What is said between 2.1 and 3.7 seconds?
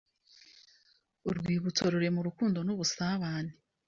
urukundo n’ubusabane,